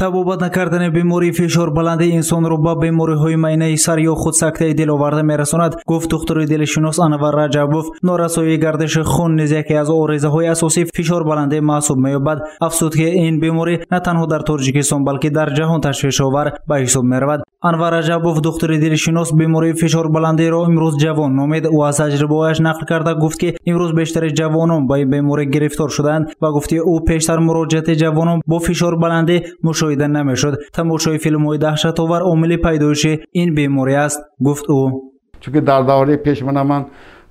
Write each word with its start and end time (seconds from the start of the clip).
табобат 0.00 0.40
накардани 0.40 0.90
бемории 0.90 1.32
фишорбаланди 1.32 2.10
инсонро 2.10 2.58
ба 2.58 2.74
бемориҳои 2.74 3.36
майнаи 3.36 3.76
сар 3.78 3.98
ё 3.98 4.14
худ 4.14 4.34
сактаи 4.34 4.74
дил 4.74 4.90
оварда 4.94 5.22
мерасонад 5.22 5.76
гуфт 5.86 6.10
духтури 6.10 6.46
дилшинос 6.46 6.98
анвар 6.98 7.34
раҷабов 7.34 7.86
норасоии 8.02 8.58
гардиши 8.58 9.02
хун 9.02 9.36
низ 9.36 9.50
яке 9.52 9.74
аз 9.82 9.88
оризаҳои 9.88 10.52
асосии 10.54 10.88
фишорбаландӣ 10.96 11.60
маҳсуб 11.60 11.96
меёбад 12.06 12.38
афзуд 12.60 12.92
ки 12.94 13.08
ин 13.26 13.40
беморӣ 13.40 13.74
на 13.90 13.98
танҳо 14.00 14.26
дар 14.26 14.42
тоҷикистон 14.42 15.04
балки 15.04 15.30
дар 15.30 15.48
ҷаҳон 15.58 15.80
ташвишовар 15.80 16.46
ба 16.68 16.74
ҳисоб 16.82 17.04
меравад 17.12 17.40
анвар 17.62 17.92
раҷабов 17.98 18.40
духтури 18.46 18.78
дилшинос 18.78 19.28
бемории 19.40 19.78
фишорбаландиро 19.82 20.60
имрӯз 20.70 20.94
ҷавон 21.02 21.30
номид 21.40 21.64
ӯ 21.76 21.78
аз 21.88 21.96
таҷрибаҳояш 22.00 22.58
нақл 22.68 22.84
карда 22.90 23.12
гуфт 23.22 23.38
ки 23.42 23.48
имрӯз 23.70 23.90
бештари 23.98 24.28
ҷавонон 24.38 24.82
ба 24.88 24.94
ин 25.02 25.08
беморӣ 25.14 25.44
гирифтор 25.54 25.90
шудаанд 25.96 26.24
ва 26.42 26.48
гуфти 26.56 26.76
ӯ 26.92 26.94
пештар 27.08 27.38
муроҷиати 27.48 27.92
ҷавонон 28.02 28.38
бо 28.50 28.56
фишорбаландӣ 28.66 29.36
мушоҳида 29.66 29.89
مشاهده 29.95 30.07
نمی‌شد. 30.07 30.57
تماشای 30.73 31.17
فیلم 31.17 31.45
های 31.45 31.57
دهشت 31.57 31.99
آور 31.99 32.21
عامل 32.21 32.55
پیدایش 32.55 33.05
این 33.31 33.55
بیماری 33.55 33.95
است 33.95 34.21
گفت 34.45 34.65
او. 34.69 35.11
چون 35.39 35.53
در 35.53 35.81
دوره 35.81 36.15
پیش 36.15 36.43
من 36.43 36.61
من 36.61 36.85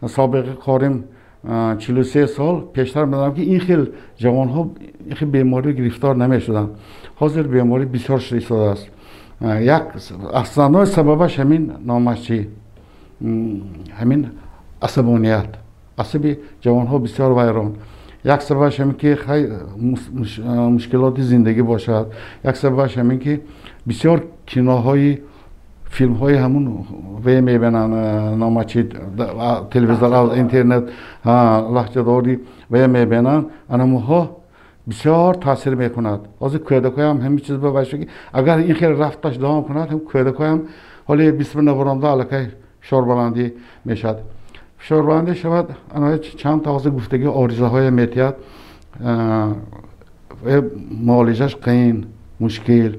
سابقه 0.06 0.52
کاریم 0.52 1.04
43 1.78 2.26
سال 2.26 2.60
پیشتر 2.72 3.04
میدم 3.04 3.34
که 3.34 3.42
این 3.42 3.60
خیل 3.60 3.86
جوان 4.16 4.48
ها 4.48 4.70
این 5.06 5.14
خیل 5.14 5.28
بیماری 5.28 5.74
گرفتار 5.74 6.16
نمی‌شدن. 6.16 6.68
حاضر 7.14 7.42
بیماری 7.42 7.84
بسیار 7.84 8.18
شدید 8.18 8.42
ساده 8.42 8.70
است 8.70 8.86
یک 9.60 9.82
اصلا 10.34 10.84
سببش 10.84 11.40
همین 11.40 11.72
نامشی. 11.86 12.48
همین 13.92 14.26
عصبانیت. 14.82 15.46
عصبی 15.98 16.36
جوان 16.60 16.86
ها 16.86 16.98
بسیار 16.98 17.32
ویران. 17.32 17.72
یک 18.24 18.42
سببش 18.42 18.80
همین 18.80 18.96
که 18.96 19.16
خی... 19.16 19.46
مش... 20.14 20.40
مشکلات 20.48 21.20
زندگی 21.20 21.62
باشد. 21.62 22.06
یک 22.44 22.56
سببش 22.56 22.98
همین 22.98 23.18
که 23.18 23.40
بسیار 23.88 24.22
کناهای 24.48 25.18
فیلم 25.84 26.12
های 26.12 26.34
همون 26.34 26.84
وی 27.24 27.40
می‌بینن 27.40 27.90
نامچی 28.38 28.88
تلویزیون 29.70 30.12
از 30.12 30.30
اینترنت 30.30 30.82
لحجه 31.74 32.02
داری 32.02 32.38
وی 32.70 32.86
می‌بینن. 32.86 33.44
انموها 33.70 34.36
بسیار 34.90 35.34
تاثیر 35.34 35.74
می‌کند. 35.74 36.20
از 36.42 36.56
کودکای 36.56 37.04
هم 37.04 37.20
همین 37.20 37.38
چیز 37.38 37.56
به 37.56 37.84
که 37.84 38.06
اگر 38.32 38.56
این 38.56 38.74
خیلی 38.74 38.92
رفتش 38.92 39.36
دوام 39.36 39.64
کند 39.64 39.88
هم 39.88 39.98
کودکای 39.98 40.48
هم 40.48 40.62
حالا 41.04 41.32
20 41.32 41.56
برنده 41.56 42.06
علاقه 42.06 42.52
شور 42.80 43.04
بلندی 43.04 43.52
می‌شد. 43.84 44.18
Фишорбаландӣ 44.82 45.34
шавад 45.42 45.66
чанд 46.40 46.60
тавози 46.64 46.88
гуфтаги 46.96 47.28
оризаҳое 47.42 47.90
метиҳад 48.00 48.36
муолиҷаш 51.08 51.52
қиин 51.64 51.96
мушкил. 52.42 52.92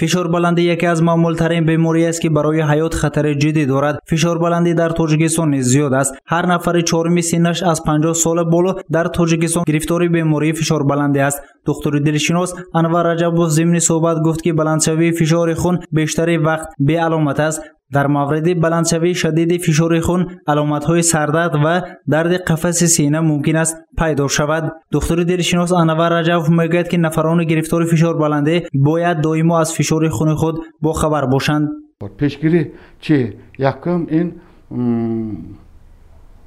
Фишорбаландӣ 0.00 0.62
яке 0.74 0.86
аз 0.86 1.00
маъмултарин 1.00 1.64
бемориест 1.66 2.20
ки 2.22 2.28
барои 2.28 2.62
ҳаёт 2.70 2.94
хатари 3.00 3.32
ҷиддӣ 3.42 3.64
дорад. 3.72 3.96
Фишорбаландӣ 4.10 4.72
дар 4.74 4.90
тоҷикистон 5.00 5.48
низ 5.54 5.66
зиёд 5.74 5.92
аст. 6.00 6.12
Ҳар 6.32 6.44
нафари 6.52 6.82
чорumi 6.90 7.22
синнаш 7.30 7.58
аз 7.72 7.78
панҷоҳ 7.86 8.14
сола 8.24 8.44
боло 8.54 8.70
дар 8.94 9.06
тоҷикистон 9.18 9.62
гирифтори 9.68 10.08
бемории 10.16 10.56
фишорбаландӣ 10.60 11.20
аст. 11.28 11.38
Духтури 11.66 12.00
дилшинос 12.06 12.50
анвар 12.80 13.04
раҷабов 13.10 13.48
зимни 13.58 13.80
суҳбат 13.88 14.18
гуфт 14.26 14.40
ки 14.44 14.50
баландшавии 14.60 15.16
фишори 15.18 15.54
хун 15.62 15.76
бештари 15.96 16.36
вақт 16.48 16.66
беаломат 16.88 17.38
аст 17.48 17.58
در 17.94 18.06
مواردی 18.06 18.54
بلندشوی 18.54 19.14
شدید 19.14 19.60
فشار 19.62 20.00
خون 20.00 20.26
علامت‌های 20.46 21.02
سردرد 21.02 21.54
و 21.64 21.80
درد 22.08 22.32
قفس 22.32 22.84
سینه 22.84 23.20
ممکن 23.20 23.56
است 23.56 23.76
پیدا 23.98 24.28
شود. 24.28 24.72
دکتر 24.92 25.16
دلشناس 25.16 25.72
انور 25.72 26.20
رجب 26.20 26.48
می‌گوید 26.48 26.88
که 26.88 26.96
نفران 26.96 27.44
گرفتار 27.44 27.84
فشار 27.84 28.16
بلنده 28.16 28.62
باید 28.74 29.20
دائما 29.20 29.60
از 29.60 29.72
فشار 29.72 30.08
خون 30.08 30.34
خود 30.34 30.58
با 30.80 30.92
خبر 30.92 31.26
باشند. 31.26 31.68
پیشگیری 32.16 32.70
چی 33.00 33.32
یکم 33.58 34.06
این 34.08 34.32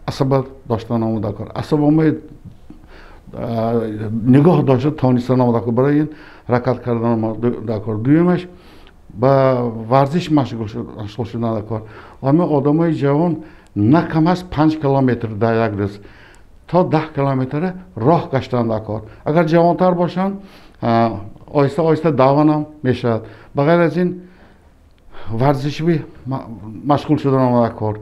اسباب 0.07 0.47
داشتن 0.69 1.03
آماده 1.03 1.31
کار 1.31 1.51
عصب 1.55 1.77
نگاه 4.25 4.61
داشته 4.61 4.91
تانیستن 4.91 5.41
آمده 5.41 5.66
کار 5.66 5.73
برای 5.73 5.95
این 5.95 6.09
رکت 6.49 6.85
کردن 6.85 7.05
آمده 7.05 7.79
کار 7.79 7.95
دویمش. 7.95 8.47
Ба 9.09 9.62
варзиш 9.90 10.29
машғул 10.29 10.68
шудан 11.25 11.53
дар 11.53 11.63
кор. 11.63 11.81
Ами 12.22 12.41
одамои 12.41 12.94
ҷавон 12.94 13.44
на 13.75 14.07
кам 14.07 14.28
аз 14.28 14.44
панҷ 14.44 14.79
километр 14.79 15.28
дар 15.28 15.56
як 15.69 15.73
рӯз 15.73 16.00
то 16.68 16.84
даҳ 16.84 17.13
километра 17.13 17.73
роҳ 17.96 18.29
гаштан 18.31 18.67
дар 18.67 18.84
кор. 18.84 19.01
Агар 19.25 19.46
ҷавонтар 19.46 19.94
бошанд 19.96 20.35
оҳиста 20.81 21.81
оҳиста 21.81 22.12
даванам 22.12 22.66
мешавад. 22.84 23.25
Ба 23.56 23.63
ғайр 23.63 23.88
аз 23.88 23.96
ин 23.97 24.22
варзиши 25.31 26.03
машғул 26.85 27.17
шудан 27.17 27.41
омада 27.47 27.73
кор. 27.75 28.00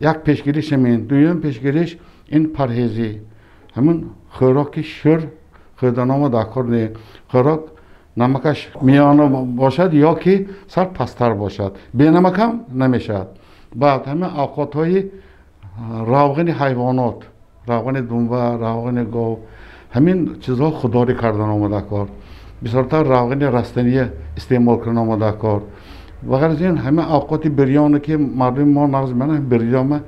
Як 0.00 0.24
пешгириш 0.24 0.72
ҳамин 0.72 1.06
дуюм 1.06 1.40
пешгириш 1.40 1.98
ин 2.30 2.52
парҳезӣ. 2.56 3.20
Ҳамин 3.76 4.10
хӯроки 4.38 4.82
шӯр 4.82 5.20
хӯрдан 5.80 6.10
омада 6.10 6.44
кор 6.44 6.66
хӯрок 7.32 7.60
نمکش 8.18 8.70
میانه 8.82 9.46
باشد 9.56 9.94
یا 9.94 10.14
که 10.14 10.46
سر 10.68 10.84
پستر 10.84 11.32
باشد. 11.34 11.72
به 11.94 12.10
نمک 12.10 12.38
هم 12.38 12.60
نمی‌شد 12.74 13.26
بعد 13.76 14.06
همه 14.06 14.40
اوقات 14.40 14.74
های 14.74 15.04
روغن 16.06 16.48
حیوانات 16.48 17.16
روغن 17.66 17.92
دنبه 17.92 18.36
روغن 18.36 19.10
گاو 19.10 19.38
همین 19.92 20.36
چیزها 20.40 20.70
خودداری 20.70 21.14
کردن 21.14 21.40
آمده 21.40 21.80
کار. 21.80 22.08
بسیارتر 22.64 23.02
روغن 23.02 23.42
رستنی 23.42 24.00
استعمال 24.36 24.76
کردن 24.78 24.98
آمده 24.98 25.32
کار. 25.32 25.62
و 26.28 26.36
غیر 26.36 26.44
از 26.44 26.62
این 26.62 26.76
همه 26.76 27.14
اوقات 27.14 27.46
بریان 27.46 27.98
که 27.98 28.16
مردم 28.16 28.68
ما 28.68 28.86
نغز 28.86 29.12
من 29.12 29.48
بریان 29.48 30.00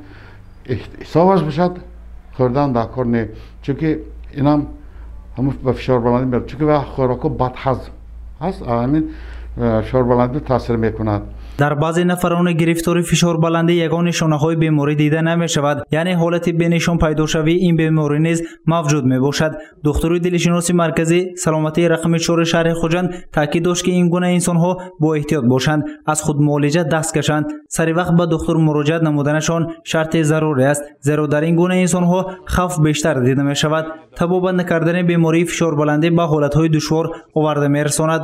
حسابش 1.01 1.43
بشد 1.43 1.77
خوردن 2.33 2.73
در 2.73 3.05
نه 3.05 3.29
چون 3.63 3.77
که 3.77 4.01
اینم 4.35 4.67
همون 5.39 5.55
به 5.65 5.73
فشار 5.73 6.01
برمده 6.01 6.25
میاد 6.25 6.47
چون 6.47 6.61
که 6.61 6.79
خوراکو 6.79 7.29
بد 7.29 7.53
هضم 7.57 7.91
هست 8.41 8.63
آمین 8.63 9.05
شوربالند 9.85 10.45
تاثیر 10.45 10.77
میکند 10.77 11.23
дар 11.61 11.75
баъзе 11.83 12.05
нафарони 12.05 12.55
гирифтори 12.61 13.03
фишорбаландӣ 13.11 13.75
ягон 13.87 14.05
нишонаҳои 14.11 14.57
беморӣ 14.63 14.95
дида 15.03 15.21
намешавад. 15.31 15.79
Яъне 16.01 16.15
ҳолати 16.21 16.51
бенишон 16.61 16.99
пайдошавии 17.05 17.63
ин 17.69 17.75
беморӣ 17.81 18.19
низ 18.27 18.39
мавҷуд 18.73 19.05
мебошад. 19.13 19.53
Духтури 19.85 20.19
дилшиноси 20.25 20.73
марказӣ 20.83 21.21
саломатии 21.45 21.91
рақами 21.95 22.19
чори 22.27 22.45
шаҳри 22.53 22.73
хуҷанд 22.81 23.09
таъкид 23.37 23.63
дошт 23.69 23.83
ки 23.85 23.91
ин 24.01 24.07
гуна 24.15 24.29
инсонҳо 24.39 24.73
боэҳтиёт 25.03 25.45
бошанд. 25.53 25.83
Аз 26.13 26.19
худмуолиҷа 26.27 26.83
даст 26.95 27.11
кашанд. 27.17 27.47
Сари 27.77 27.93
вақт 27.99 28.15
ба 28.19 28.25
духтур 28.33 28.57
муроҷиат 28.67 29.03
намуданашон 29.09 29.63
шарти 29.91 30.25
зарурӣ 30.31 30.65
аст 30.73 30.83
зеро 31.07 31.25
дар 31.35 31.43
ин 31.51 31.57
гуна 31.61 31.77
инсонҳо 31.85 32.21
хавф 32.55 32.75
бештар 32.87 33.17
дида 33.27 33.43
мешавад. 33.53 33.85
Табобат 34.19 34.55
накардани 34.61 35.03
бемории 35.11 35.49
фишорбаландӣ 35.51 36.09
ба 36.19 36.25
ҳолатҳои 36.33 36.69
душвор 36.77 37.07
оварда 37.39 37.69
мерасонад 37.77 38.23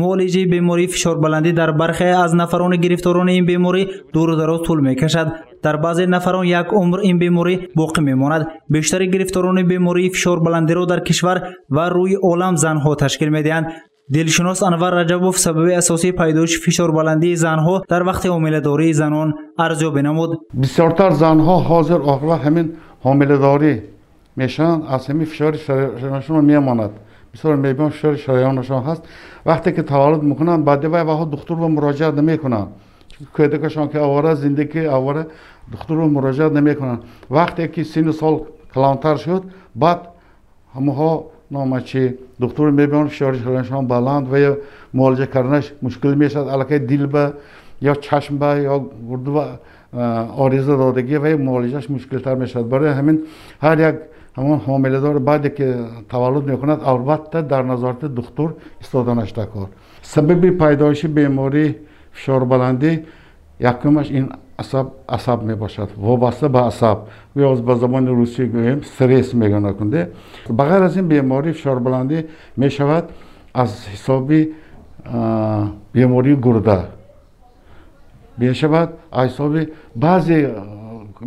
муолиҷаи 0.00 0.46
бемории 0.54 0.88
фишорбаландӣ 0.94 1.52
дар 1.52 1.72
бархе 1.72 2.08
аз 2.24 2.32
нафарони 2.32 2.76
гирифторони 2.84 3.32
ин 3.38 3.46
беморӣ 3.46 3.82
дуру 4.14 4.36
дароз 4.36 4.60
тӯл 4.66 4.80
мекашад 4.88 5.28
дар 5.64 5.76
баъзе 5.84 6.06
нафарон 6.06 6.46
як 6.60 6.72
умр 6.72 6.98
ин 7.10 7.18
беморӣ 7.18 7.54
боқӣ 7.78 8.00
мемонад 8.00 8.42
бештари 8.74 9.06
гирифторони 9.14 9.62
бемории 9.72 10.10
фишорбаландиро 10.14 10.86
дар 10.86 11.00
кишвар 11.08 11.38
ва 11.76 11.84
рӯи 11.96 12.16
олам 12.30 12.54
занҳо 12.64 12.96
ташкил 13.02 13.30
медиҳанд 13.36 13.66
дилшинос 14.14 14.62
анвар 14.62 14.92
раҷабов 15.00 15.36
сабаби 15.38 15.72
асосии 15.82 16.12
пайдоиши 16.12 16.58
фишорбаландии 16.66 17.36
занҳо 17.46 17.74
дар 17.92 18.02
вақти 18.10 18.26
ҳомиладории 18.34 18.92
занон 19.02 19.28
арзёбӣ 19.64 20.00
намуд 20.08 20.30
бисёртар 20.62 21.12
занҳо 21.24 21.56
ҳозир 21.70 22.00
оқибат 22.12 22.40
ҳамин 22.46 22.66
ҳомиладорӣ 23.06 23.72
мешаванд 24.40 24.82
аз 24.94 25.02
ҳамин 25.08 25.26
фишори 25.32 25.58
шароёнашон 25.66 26.44
мемонад 26.52 26.92
بسیار 27.33 27.55
می‌بینم 27.55 27.89
شریان 27.89 28.17
شایانشان 28.17 28.83
هست. 28.83 29.03
وقتی 29.45 29.71
که 29.71 29.81
تولد 29.81 30.23
می‌کنن 30.23 30.63
بعد 30.63 30.85
و 30.85 30.97
ها 30.97 31.29
دکتر 31.31 31.55
رو 31.55 31.67
مراجعه 31.67 32.11
نمی‌کنن. 32.11 32.67
کودکشان 33.33 33.89
که 33.89 33.99
آواره 33.99 34.33
زندگی 34.33 34.85
آواره 34.85 35.25
دکتر 35.73 35.95
رو 35.95 36.07
مراجعه 36.07 36.49
نمی‌کنن. 36.49 36.99
وقتی 37.31 37.67
که 37.67 37.83
سینوسال 37.83 38.37
سال 38.37 38.47
کلانتر 38.75 39.15
شد 39.15 39.43
بعد 39.75 39.99
همه 40.75 41.19
نامچی 41.51 42.13
دکتر 42.41 42.69
می‌بینم 42.69 43.07
شر 43.07 43.33
شایانشان 43.33 43.87
بلند 43.87 44.33
و 44.33 44.37
یا 44.37 44.57
معالجه 44.93 45.25
کردنش 45.25 45.73
مشکل 45.81 46.13
می‌شد 46.13 46.47
علاقه 46.49 46.79
دل 46.79 47.05
به 47.05 47.33
یا 47.81 47.95
چشم 47.95 48.37
با 48.37 48.55
یا 48.55 48.85
گرده 49.09 49.31
آریزه 50.37 50.77
دادگی 50.77 51.15
و 51.15 51.37
معالجش 51.37 51.91
مشکل 51.91 52.19
تر 52.19 52.35
می 52.35 52.47
شود 52.47 52.69
برای 52.69 52.89
همین 52.91 53.21
هر 53.61 53.89
یک 53.89 53.95
همون 54.37 54.59
حامله 54.59 54.99
دار 54.99 55.19
بعد 55.19 55.55
که 55.55 55.75
تولد 56.09 56.43
می 56.43 56.57
کند 56.57 56.81
البته 56.83 57.41
در 57.41 57.61
نظارت 57.61 58.05
دکتر 58.05 58.49
استادانش 58.81 59.33
کار 59.33 59.67
سبب 60.01 60.49
پیدایش 60.49 61.05
بیماری 61.05 61.75
فشار 62.11 62.43
بلندی 62.43 62.99
یکمش 63.59 64.11
این 64.11 64.29
عصب 64.59 64.87
عصب 65.09 65.43
می 65.43 65.55
باشد 65.55 65.89
وابسته 65.97 66.47
به 66.47 66.59
عصب. 66.59 66.97
و 67.35 67.41
از 67.41 67.61
به 67.61 67.75
زبان 67.75 68.07
روسی 68.07 68.45
گوییم 68.45 68.81
سریس 68.81 69.35
میگه 69.35 69.73
کنده 69.73 70.11
بغیر 70.57 70.83
از 70.83 70.95
این 70.95 71.07
بیماری 71.07 71.51
فشار 71.51 71.79
بلندی 71.79 72.23
می 72.57 72.71
شود 72.71 73.09
از 73.53 73.87
حسابی 73.87 74.47
بیماری 75.93 76.35
گرده. 76.41 76.79
Мешавад. 78.37 78.89
Аз 79.11 79.25
ҳисоби 79.29 79.61
баъзе 79.95 80.37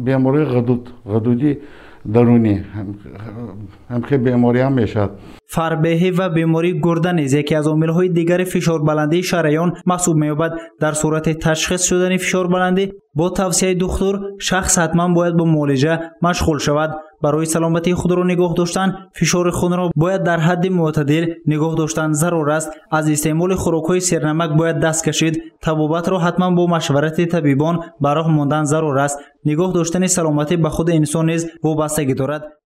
бемории 0.06 0.46
ғадуди 1.12 1.52
дарунӣ 2.14 2.54
ҳамхел 3.90 4.20
бемориам 4.28 4.74
мешавад. 4.74 5.10
Фарбеҳӣ 5.54 6.10
ва 6.18 6.28
бемории 6.28 6.80
гурда 6.84 7.12
низ 7.12 7.32
яке 7.42 7.54
аз 7.60 7.66
омилҳои 7.66 8.08
дигари 8.18 8.44
фишорбаландии 8.44 9.22
шараён 9.30 9.70
маҳсуб 9.90 10.16
меёбад. 10.22 10.52
Дар 10.80 10.94
сурати 10.94 11.34
ташхис 11.34 11.82
шудани 11.88 12.18
фишорбаландӣ 12.18 12.84
با 13.16 13.28
توصیه 13.30 13.76
دکتر 13.80 14.20
شخص 14.38 14.78
حتما 14.78 15.08
باید 15.08 15.36
با 15.36 15.44
معالجه 15.44 16.00
مشغول 16.22 16.58
شود 16.58 16.90
برای 17.22 17.46
سلامتی 17.46 17.94
خود 17.94 18.12
را 18.12 18.24
نگاه 18.24 18.54
داشتن 18.56 18.96
فشار 19.12 19.50
خون 19.50 19.72
را 19.72 19.90
باید 19.96 20.22
در 20.22 20.40
حد 20.40 20.66
معتدل 20.66 21.26
نگاه 21.46 21.74
داشتن 21.74 22.12
ضرور 22.12 22.50
است 22.50 22.70
از 22.90 23.10
استعمال 23.10 23.54
خوراک‌های 23.54 24.00
سرنمک 24.00 24.50
باید 24.50 24.80
دست 24.80 25.04
کشید 25.04 25.42
تبابت 25.62 26.08
را 26.08 26.18
حتما 26.18 26.50
با 26.50 26.66
مشورت 26.66 27.20
طبیبان 27.20 27.80
براه 28.00 28.30
ماندن 28.30 28.64
ضرور 28.64 28.98
است 28.98 29.18
نگاه 29.44 29.72
داشتن 29.72 30.06
سلامتی 30.06 30.56
به 30.56 30.68
خود 30.68 30.90
انسان 30.90 31.30
نیز 31.30 31.46
وابستگی 31.62 32.14
دارد 32.14 32.56